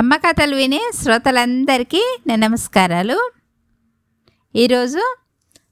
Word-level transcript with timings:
అమ్మ 0.00 0.16
కథలు 0.16 0.56
వినే 0.56 0.90
శ్రోతలందరికీ 0.94 2.18
నమస్కారాలు. 2.36 3.32
ఈరోజు 4.56 5.16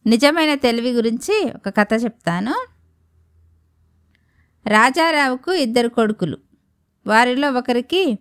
నిజమైన 0.07 0.55
తెలివి 0.55 0.93
గురించి 0.93 1.53
ఒక 1.57 1.69
కథ 1.69 1.89
చెప్తాను. 2.05 2.67
రాజారావుకు 4.67 5.53
ఇద్దరు 5.53 5.89
కొడుకులు. 5.89 6.39
వారిలో 7.07 7.53
ఒకరికి 7.53 8.19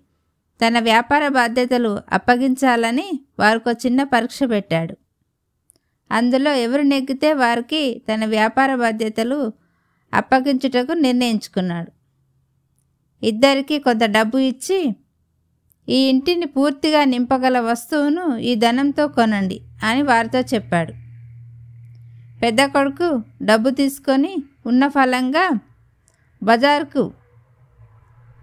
తన 0.68 0.80
వ్యాపార 0.80 1.28
బాధ్యతలు 1.28 2.00
అప్పగించాలని 2.12 3.20
వారికి 3.40 3.70
ఒక 3.70 3.78
చిన్న 3.86 4.04
పరీక్ష 4.04 4.40
పెట్టాడు. 4.44 4.98
అందులో 6.12 6.54
ఎవరు 6.54 6.82
నెగ్గితే 6.82 7.34
వారికి 7.34 8.02
తన 8.14 8.26
వ్యాపార 8.26 8.76
బాధ్యతలు 8.76 9.54
అప్పగించుటకు 10.14 10.92
నిర్ణయించుకున్నాడు. 10.92 11.92
ఇద్దరికి 13.26 13.80
కొంత 13.80 14.04
డబ్బు 14.04 14.38
ఇచ్చి 14.38 14.96
ఈ 15.88 15.98
ఇంటిని 16.12 16.46
పూర్తిగా 16.46 17.02
నింపగల 17.04 17.60
వస్తువును 17.60 18.24
ఈ 18.38 18.56
ధనంతో 18.56 19.08
కొనండి 19.08 19.58
అని 19.84 20.02
వారితో 20.02 20.40
చెప్పాడు. 20.40 20.94
పెద్ద 22.42 22.62
కొడుకు 22.66 23.24
డబ్బు 23.42 23.70
తీసుకొని 23.70 24.34
ఉన్న 24.66 24.88
ఫలంగా 24.88 25.46
బజార్కు 26.42 27.04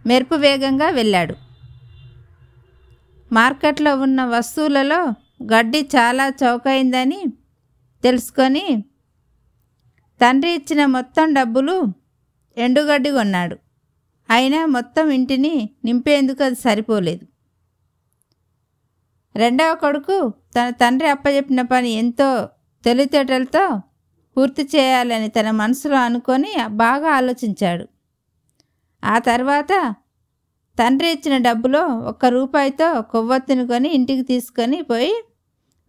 మెరుపు 0.06 0.34
వేగంగా 0.34 0.88
వెళ్ళాడు. 0.90 1.34
మార్కెట్లో 3.32 3.92
ఉన్న 3.96 4.24
వస్తువులలో 4.24 5.00
గడ్డి 5.52 5.80
చాలా 5.96 6.26
చౌకైందని 6.42 7.20
తెలుసుకొని 8.04 8.64
తండ్రి 10.20 10.50
ఇచ్చిన 10.54 10.86
మొత్తం 10.86 11.34
డబ్బులు 11.34 11.76
ఎండుగడ్డి 12.56 13.10
కొన్నాడు. 13.10 13.56
అయినా 14.30 14.66
మొత్తం 14.66 15.10
ఇంటిని 15.10 15.54
నింపేందుకు 15.84 16.44
అది 16.44 16.54
సరిపోలేదు. 16.54 17.24
రెండవ 19.34 19.74
కొడుకు 19.74 20.16
తన 20.56 20.66
తండ్రి 20.70 21.08
అప్పచెప్పిన 21.08 21.62
పని 21.62 21.90
ఎంతో 21.92 22.28
తెలివితేటలతో 22.84 23.64
పూర్తి 24.36 24.62
చేయాలని 24.74 25.28
తన 25.28 25.48
మనసులో 25.50 25.96
అనుకొని 25.96 26.52
బాగా 26.68 27.08
ఆలోచించాడు. 27.18 27.84
ఆ 29.02 29.16
తర్వాత 29.18 29.72
తండ్రి 30.78 31.08
ఇచ్చిన 31.12 31.36
డబ్బులో 31.36 31.82
ఒక్క 32.10 32.26
రూపాయితో 32.26 32.88
కొవ్వొత్తిని 33.12 33.64
కొని 33.66 33.88
ఇంటికి 33.88 34.22
తీసుకొని 34.22 34.82
పోయి 34.82 35.14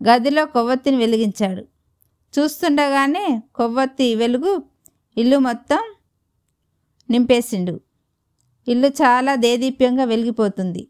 గదిలో 0.02 0.46
కొవ్వొత్తిని 0.46 0.98
వెలిగించాడు. 0.98 1.64
చూస్తుండగానే 2.34 3.28
కొవ్వొత్తి 3.54 4.16
వెలుగు 4.16 4.54
ఇల్లు 5.18 5.38
మొత్తం 5.40 5.82
నింపేసిండు. 7.10 7.76
ఇల్లు 8.68 8.90
చాలా 9.02 9.34
దేదీప్యంగా 9.36 10.04
వెలిగిపోతుంది. 10.04 10.84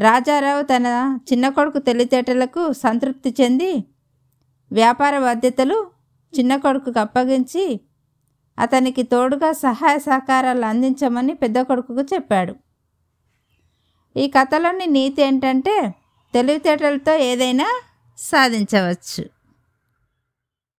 రాజారావు 0.00 0.62
తన 0.62 0.86
చిన్న 1.32 1.48
కొడుకు 1.48 1.78
తెలివితేటలకు 1.78 2.72
సంతృప్తి 2.72 3.34
చెంది 3.40 3.84
వ్యాపార 4.72 5.18
బాధ్యతలు 5.18 5.86
చిన్న 6.38 6.56
కొడుకుకు 6.56 7.00
అప్పగించి 7.00 7.80
అతనికి 8.58 9.02
తోడుగా 9.02 9.52
సహాయ 9.52 9.98
సహకారాలు 9.98 10.64
అందించమని 10.64 11.34
పెద్ద 11.34 11.60
కొడుకుకు 11.60 12.00
చెప్పాడు. 12.00 12.54
ఈ 14.16 14.28
కథలోని 14.28 14.86
నీతి 14.86 15.22
ఏంటంటే 15.22 15.94
తెలివితేటలతో 16.34 17.16
ఏదైనా 17.16 17.68
సాధించవచ్చు. 18.18 19.39